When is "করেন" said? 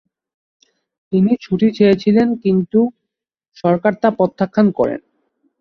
4.79-4.99